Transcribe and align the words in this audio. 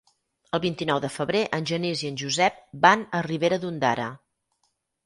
El 0.57 0.61
vint-i-nou 0.63 1.01
de 1.03 1.11
febrer 1.17 1.43
en 1.59 1.69
Genís 1.73 2.01
i 2.07 2.11
en 2.15 2.19
Josep 2.25 2.59
van 2.87 3.05
a 3.21 3.25
Ribera 3.31 3.63
d'Ondara. 3.67 4.11